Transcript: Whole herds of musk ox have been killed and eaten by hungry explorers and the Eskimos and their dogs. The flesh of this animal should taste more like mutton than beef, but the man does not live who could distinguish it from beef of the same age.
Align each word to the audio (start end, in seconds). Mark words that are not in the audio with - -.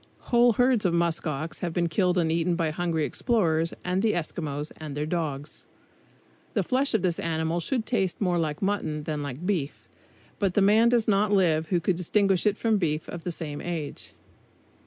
Whole 0.31 0.53
herds 0.53 0.83
of 0.83 0.95
musk 0.95 1.27
ox 1.27 1.59
have 1.59 1.73
been 1.73 1.85
killed 1.85 2.17
and 2.17 2.31
eaten 2.31 2.55
by 2.55 2.71
hungry 2.71 3.05
explorers 3.05 3.71
and 3.85 4.01
the 4.01 4.13
Eskimos 4.13 4.71
and 4.77 4.97
their 4.97 5.05
dogs. 5.05 5.67
The 6.55 6.63
flesh 6.63 6.95
of 6.95 7.03
this 7.03 7.19
animal 7.19 7.59
should 7.59 7.85
taste 7.85 8.19
more 8.19 8.39
like 8.39 8.63
mutton 8.63 9.03
than 9.03 9.21
beef, 9.45 9.87
but 10.39 10.55
the 10.55 10.59
man 10.63 10.89
does 10.89 11.07
not 11.07 11.31
live 11.31 11.67
who 11.67 11.79
could 11.79 11.97
distinguish 11.97 12.47
it 12.47 12.57
from 12.57 12.77
beef 12.79 13.07
of 13.09 13.25
the 13.25 13.31
same 13.31 13.61
age. 13.61 14.15